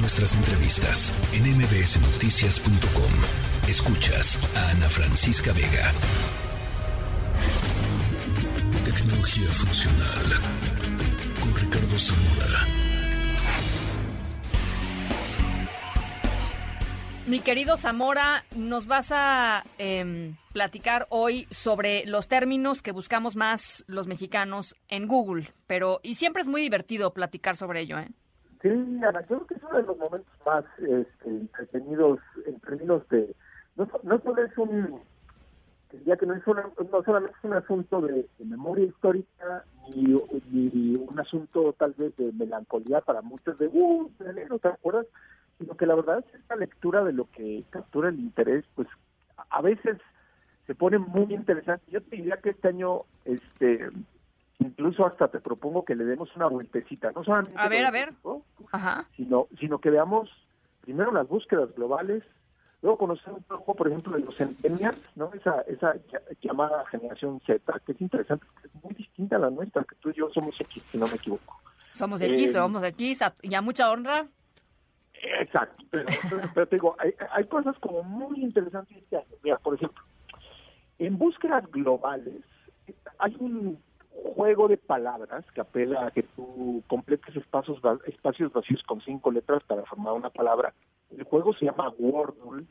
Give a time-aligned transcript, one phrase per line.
[0.00, 3.68] Nuestras entrevistas en mbsnoticias.com.
[3.68, 5.92] Escuchas a Ana Francisca Vega.
[8.84, 10.24] Tecnología funcional
[11.40, 12.66] con Ricardo Zamora.
[17.26, 23.84] Mi querido Zamora, nos vas a em, platicar hoy sobre los términos que buscamos más
[23.88, 28.08] los mexicanos en Google, pero y siempre es muy divertido platicar sobre ello, ¿eh?
[28.62, 33.08] Sí, Ana, yo creo que es uno de los momentos más este, entretenidos en términos
[33.08, 33.34] de
[33.76, 35.00] no, no solo es un
[36.04, 39.64] ya que no es no solamente es un asunto de, memoria histórica
[39.94, 44.10] ni, un asunto tal vez de melancolía para muchos de uh,
[44.48, 45.06] ¿no te acuerdas?
[45.58, 48.88] sino que la verdad es que esta lectura de lo que captura el interés, pues
[49.50, 49.98] a veces
[50.66, 51.84] se pone muy interesante.
[51.90, 53.88] Yo te diría que este año, este,
[54.60, 58.12] incluso hasta te propongo que le demos una vueltecita, no solamente a ver, a ver,
[59.16, 60.30] sino, sino que veamos
[60.80, 62.22] primero las búsquedas globales,
[62.82, 65.30] luego conocer un poco, por ejemplo, de los centennials, ¿no?
[65.34, 65.94] Esa, esa
[66.40, 70.10] llamada generación Z, que es interesante, que es muy distinta a la nuestra, que tú
[70.10, 71.60] y yo somos X, si no me equivoco.
[71.92, 74.26] Somos X, eh, somos X, y a mucha honra.
[75.40, 80.04] Exacto, pero, te digo, hay, hay, cosas como muy interesantes este Mira, por ejemplo,
[80.98, 82.44] en búsquedas globales
[83.18, 83.82] hay un
[84.34, 89.62] juego de palabras que apela a que tú completes espacios, espacios vacíos con cinco letras
[89.64, 90.74] para formar una palabra.
[91.10, 92.64] El juego se llama Wordle.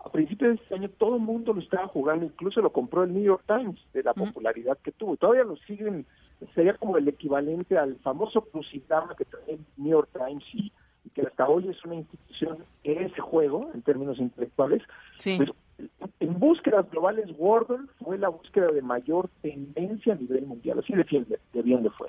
[0.00, 3.12] A principios de este año todo el mundo lo estaba jugando, incluso lo compró el
[3.12, 5.16] New York Times de la popularidad que tuvo.
[5.16, 6.06] Todavía lo siguen,
[6.54, 10.72] sería como el equivalente al famoso Crucigrama que trae el New York Times y
[11.14, 14.82] que hasta hoy es una institución en ese juego, en términos intelectuales,
[15.16, 15.50] pues,
[16.20, 21.38] en búsquedas globales, Wordle fue la búsqueda de mayor tendencia a nivel mundial, así de,
[21.52, 22.08] de bien de fue.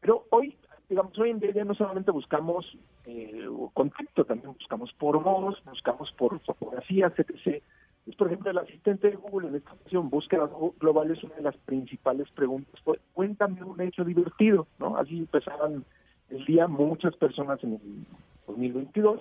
[0.00, 0.56] Pero hoy,
[0.88, 6.38] digamos, hoy en día no solamente buscamos eh, contacto, también buscamos por voz, buscamos por
[6.40, 7.62] fotografías, etc.
[8.06, 10.50] Es, por ejemplo, el asistente de Google en esta ocasión, búsquedas
[10.80, 14.96] globales, una de las principales preguntas fue, cuéntame un hecho divertido, ¿no?
[14.96, 15.84] Así empezaban
[16.30, 18.06] el día muchas personas en el
[18.46, 19.20] 2022.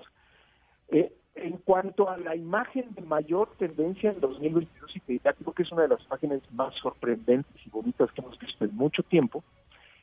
[0.89, 5.53] Eh, en cuanto a la imagen de mayor tendencia en 2022, y te diría, creo
[5.53, 9.03] que es una de las imágenes más sorprendentes y bonitas que hemos visto en mucho
[9.03, 9.43] tiempo,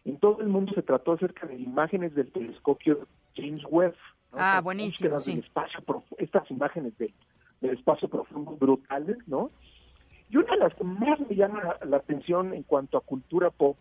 [0.04, 3.06] en todo el mundo se trató acerca de imágenes del telescopio
[3.36, 3.94] James Webb.
[4.32, 5.38] Ah, buenísimo, sí.
[5.38, 5.80] espacio,
[6.18, 7.12] estas imágenes del
[7.60, 9.50] espacio profundo brutales, ¿no?
[10.30, 13.76] Y una de las que más me llama la atención en cuanto a cultura pop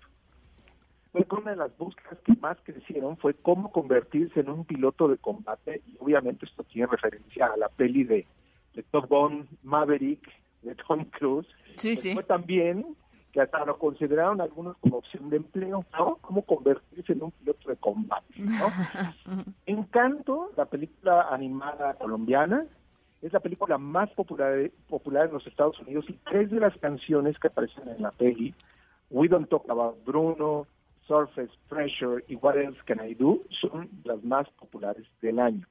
[1.14, 5.82] una de las búsquedas que más crecieron fue cómo convertirse en un piloto de combate
[5.88, 8.26] y obviamente esto tiene referencia a la peli de,
[8.74, 10.22] de Top Gun Maverick
[10.62, 11.48] de Tom Cruise.
[11.76, 12.14] Sí, sí.
[12.14, 12.86] Fue también
[13.32, 16.18] que hasta lo consideraron algunos como opción de empleo, ¿no?
[16.22, 18.68] Cómo convertirse en un piloto de combate, ¿no?
[19.66, 22.66] Encanto, la película animada colombiana,
[23.22, 27.38] es la película más popular, popular en los Estados Unidos y tres de las canciones
[27.40, 28.54] que aparecen en la peli,
[29.10, 30.68] We Don't Talk About Bruno,
[31.08, 35.66] Surface Pressure y What Else Can I Do son las más populares del año.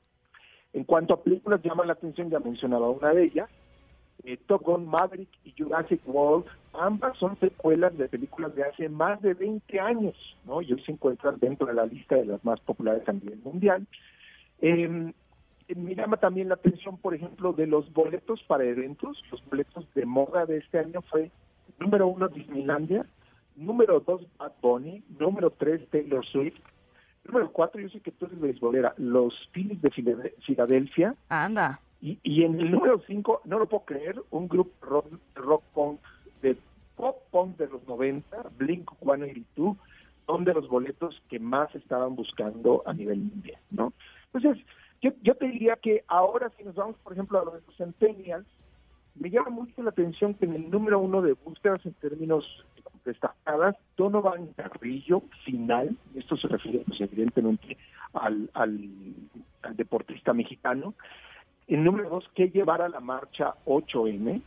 [0.72, 3.48] En cuanto a películas, llama la atención, ya mencionaba una de ellas,
[4.24, 9.20] eh, Top Gun Maverick y Jurassic World, ambas son secuelas de películas de hace más
[9.22, 10.14] de 20 años,
[10.44, 10.62] ¿no?
[10.62, 13.86] Y se encuentran dentro de la lista de las más populares a nivel mundial.
[14.60, 15.12] Em,
[15.74, 19.22] me llama también la atención, por ejemplo, de los boletos para eventos.
[19.30, 21.30] Los boletos de moda de este año fue
[21.78, 23.06] número uno Disneylandia,
[23.56, 26.58] número dos Bad Bunny, número tres Taylor Swift,
[27.24, 31.14] número cuatro, yo sé que tú eres beisbolera, los Phillies de Filadelfia.
[31.28, 31.80] Anda.
[32.00, 36.00] Y, y en el número cinco, no lo puedo creer, un grupo rock, rock punk,
[36.42, 36.56] de
[36.94, 39.76] pop punk de los 90, Blink 182,
[40.26, 43.92] son de los boletos que más estaban buscando a nivel mundial, ¿no?
[44.32, 44.62] Entonces,
[45.00, 48.46] yo, yo te diría que ahora si nos vamos, por ejemplo, a los Centennials,
[49.14, 52.44] me llama mucho la atención que en el número uno de búsquedas en términos
[53.06, 57.78] destacadas, Donovan Carrillo, final, esto se refiere pues, evidentemente
[58.12, 58.90] al, al,
[59.74, 60.94] deportista mexicano,
[61.66, 64.42] el número dos, que llevara la marcha 8M,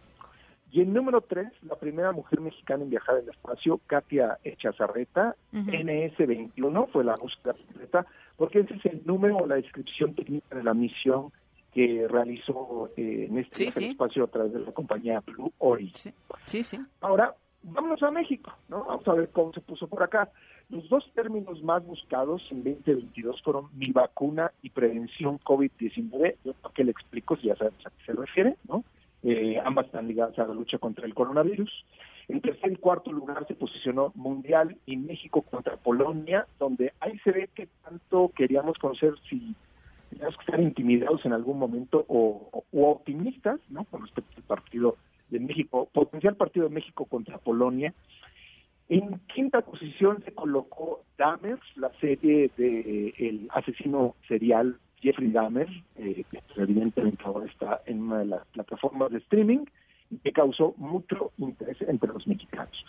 [0.71, 6.91] y el número tres, la primera mujer mexicana en viajar al espacio, Katia Echazarreta, NS-21,
[6.91, 8.05] fue la búsqueda completa,
[8.37, 11.31] porque ese es el número o la descripción técnica de la misión
[11.73, 16.13] que realizó eh, en este espacio a través de la compañía Blue Origin.
[16.45, 16.79] Sí, sí.
[17.01, 18.85] Ahora, vámonos a México, ¿no?
[18.85, 20.29] Vamos a ver cómo se puso por acá.
[20.69, 26.35] Los dos términos más buscados en 2022 fueron mi vacuna y prevención COVID-19.
[26.43, 28.83] Yo para qué le explico si ya sabes a qué se refiere, ¿no?
[29.23, 31.85] Eh, ambas están ligadas a la lucha contra el coronavirus.
[32.29, 37.31] En tercer y cuarto lugar se posicionó Mundial y México contra Polonia, donde ahí se
[37.31, 39.55] ve que tanto queríamos conocer si
[40.11, 43.83] tenemos que estar intimidados en algún momento o, optimistas, ¿no?
[43.85, 44.95] Con respecto al partido
[45.29, 47.93] de México, potencial partido de México contra Polonia.
[48.89, 56.23] En quinta posición se colocó Dahmer, la serie de el asesino serial Jeffrey Dahmer, eh,
[56.29, 59.65] que pues, evidentemente ahora está en una de las plataformas de streaming
[60.09, 62.83] y que causó mucho interés entre los mexicanos.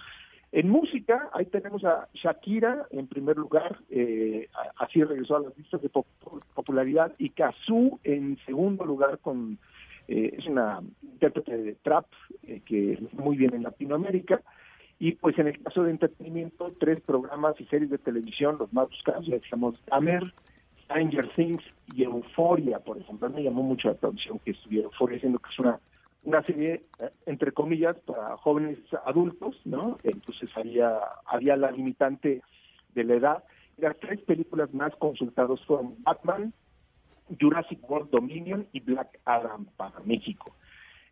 [0.52, 4.48] En música, ahí tenemos a Shakira en primer lugar, eh,
[4.78, 9.58] así regresó a las listas de popularidad, y Kazoo en segundo lugar con
[10.08, 10.81] eh, es una
[11.20, 12.06] intérprete de trap
[12.43, 14.40] eh, que muy bien en Latinoamérica.
[14.99, 18.88] Y pues en el caso de entretenimiento, tres programas y series de televisión, los más
[18.88, 20.22] buscados, ya decíamos Tamer,
[20.84, 21.62] Stranger Things
[21.94, 23.31] y Euphoria, por ejemplo.
[23.31, 25.81] Me llamó mucho la atención que estuviera Euphoria, siendo que es una
[26.22, 29.96] una serie, eh, entre comillas, para jóvenes adultos, ¿no?
[30.02, 32.43] Entonces había, había la limitante
[32.94, 33.44] de la edad.
[33.78, 36.52] Las tres películas más consultadas fueron Batman,
[37.40, 40.55] Jurassic World Dominion y Black Adam para México.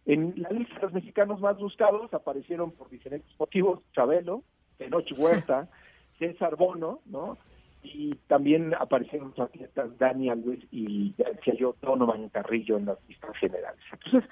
[0.06, 4.42] En la lista de los mexicanos más buscados aparecieron por diferentes motivos Chabelo,
[4.78, 5.68] Tenoch Huerta,
[6.18, 7.36] César Bono, ¿no?
[7.82, 12.98] Y también aparecieron los atletas Dani Alves y, ya decía yo, Donovan Carrillo en las
[13.08, 13.80] listas generales.
[13.92, 14.28] Entonces,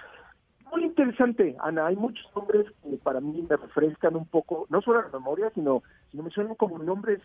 [0.72, 1.86] muy interesante, Ana.
[1.86, 5.82] Hay muchos nombres que para mí me refrescan un poco, no solo la memoria, sino,
[6.10, 7.20] sino me suenan como nombres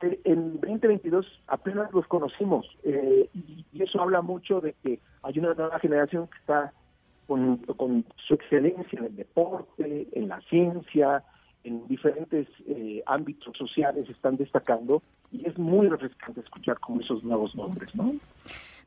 [0.00, 2.66] que en 2022 apenas los conocimos.
[2.84, 6.72] Eh, y, eso habla mucho de que hay una nueva generación que está
[7.26, 11.24] con, con su excelencia en el deporte, en la ciencia,
[11.64, 17.54] en diferentes eh, ámbitos sociales están destacando y es muy refrescante escuchar como esos nuevos
[17.56, 18.14] nombres, ¿no?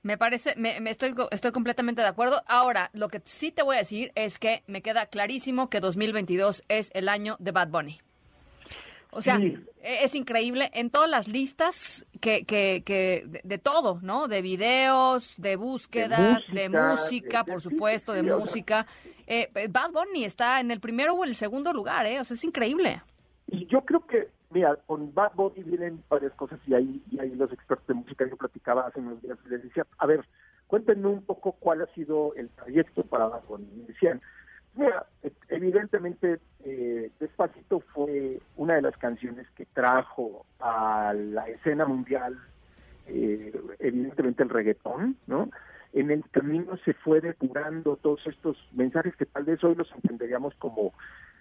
[0.03, 2.41] Me parece, me, estoy, estoy completamente de acuerdo.
[2.47, 6.63] Ahora, lo que sí te voy a decir es que me queda clarísimo que 2022
[6.69, 7.99] es el año de Bad Bunny.
[9.17, 14.27] O sea, e, es increíble en todas las listas que, que, que de, todo, ¿no?
[14.27, 18.85] De videos, de búsquedas, de música, por supuesto, de música.
[19.25, 22.19] Eh, Bad Bunny está en el primero o en el segundo lugar, ¿eh?
[22.19, 23.01] O sea, es increíble.
[23.47, 27.35] Y yo creo que Mira, con Bad Bunny vienen varias cosas y ahí, y ahí
[27.35, 30.23] los expertos de música yo platicaba hace unos días y les decía, a ver,
[30.67, 33.67] cuéntenme un poco cuál ha sido el trayecto para Bad Bunny.
[33.75, 34.21] Y decían,
[34.77, 35.05] mira,
[35.49, 42.37] evidentemente eh, Despacito fue una de las canciones que trajo a la escena mundial,
[43.07, 45.49] eh, evidentemente el reggaetón, ¿no?
[45.93, 50.53] En el camino se fue depurando todos estos mensajes que tal vez hoy los entenderíamos
[50.55, 50.93] como,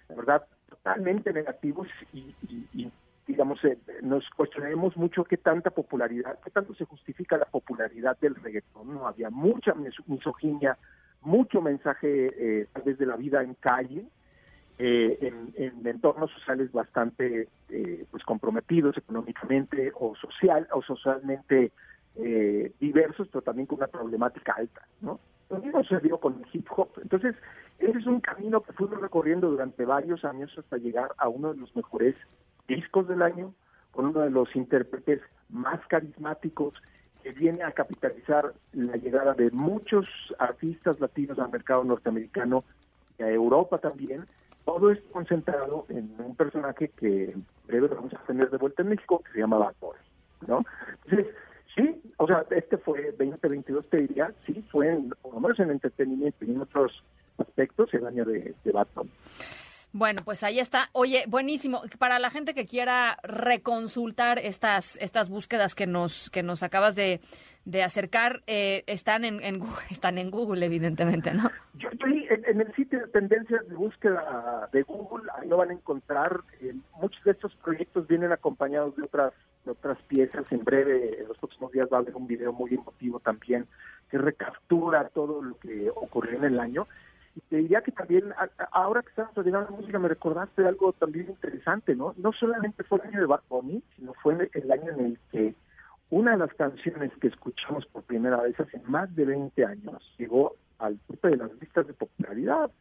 [0.09, 2.33] la verdad, totalmente negativos y,
[3.27, 8.35] digamos, eh, nos cuestionaremos mucho qué tanta popularidad, qué tanto se justifica la popularidad del
[8.35, 8.93] reggaetón.
[8.93, 9.73] No había mucha
[10.07, 10.77] misoginia,
[11.27, 14.05] mucho mensaje eh, desde la vida en calle,
[14.79, 21.71] eh, en, entornos sociales bastante eh, pues comprometidos económicamente o social o socialmente
[22.79, 25.19] diversos, pero también con una problemática alta, ¿no?
[25.51, 26.89] Lo mismo se dio con el hip hop.
[26.99, 27.35] Entonces,
[27.77, 31.59] ese es un camino que fuimos recorriendo durante varios años hasta llegar a uno de
[31.59, 32.15] los mejores
[32.67, 33.53] discos del año,
[33.91, 36.73] con uno de los intérpretes más carismáticos
[37.27, 40.07] que viene a capitalizar la llegada de muchos
[40.39, 42.63] artistas latinos al mercado norteamericano
[43.19, 44.23] y a Europa también.
[44.63, 48.89] Todo esto concentrado en un personaje que en breve vamos a tener de vuelta en
[48.89, 49.73] México, que se llama Bad
[50.47, 50.63] ¿no?
[51.03, 51.35] Entonces,
[51.75, 55.71] sí, o sea, este fue 2022, te diría, sí, fue en, por lo menos en
[55.71, 57.03] entretenimiento y en otros
[57.39, 58.71] aspectos el año de, de
[59.97, 60.89] Bueno, pues ahí está.
[60.93, 61.81] Oye, buenísimo.
[61.97, 67.19] Para la gente que quiera reconsultar estas estas búsquedas que nos que nos acabas de,
[67.83, 71.49] acercar, eh, están en, en, están en Google, evidentemente, ¿no?
[71.73, 75.31] Yo estoy en, el sitio de tendencias de búsqueda de Google.
[75.35, 76.41] Ahí lo van a encontrar.
[76.61, 79.33] Eh, muchos de estos proyectos vienen acompañados de otras
[79.65, 80.45] de otras piezas.
[80.51, 83.65] En breve, en los próximos días va a haber un video muy emotivo también
[84.11, 86.87] que recaptura todo lo que ocurrió en el año
[87.37, 88.33] y te diría que también,
[88.71, 92.15] ahora que estamos llegando la música, me recordaste algo también interesante, ¿no?
[92.17, 95.53] No solamente fue el año de Bad Bunny, sino fue el año en el que
[96.09, 100.55] una de las canciones que escuchamos por primera vez hace más de 20 años llegó
[100.79, 102.71] al tope de las listas de popularidad.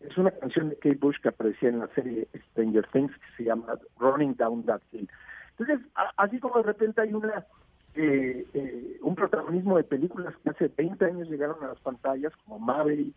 [0.00, 3.44] Es una canción de Kate Bush que aparecía en la serie Stranger Things que se
[3.44, 5.10] llama Running Down That Hill.
[5.58, 7.44] Entonces, así como de repente hay una
[7.98, 12.58] eh, eh, un protagonismo de películas que hace 20 años llegaron a las pantallas, como
[12.58, 13.16] Maverick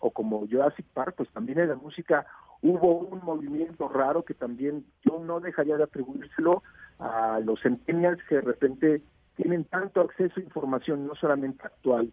[0.00, 2.26] o como Jurassic Park, pues también en la música
[2.62, 6.62] hubo un movimiento raro que también yo no dejaría de atribuírselo
[6.98, 9.02] a los centennials que de repente
[9.36, 12.10] tienen tanto acceso a información, no solamente actual,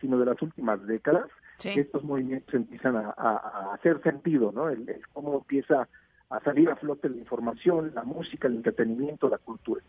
[0.00, 1.26] sino de las últimas décadas,
[1.62, 4.68] que estos movimientos empiezan a, hacer sentido, ¿no?
[4.68, 5.88] el cómo empieza
[6.28, 9.82] a salir a flote la información, la música, el entretenimiento, la cultura.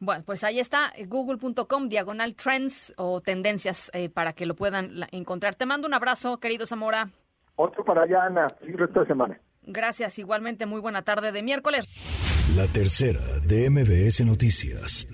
[0.00, 5.54] Bueno, pues ahí está, google.com, diagonal trends o tendencias eh, para que lo puedan encontrar.
[5.54, 7.10] Te mando un abrazo, querido Zamora.
[7.56, 8.46] Otro para allá, Ana.
[8.64, 9.38] Sí, resto de semana.
[9.62, 11.84] Gracias, igualmente muy buena tarde de miércoles.
[12.56, 15.06] La tercera de MBS Noticias.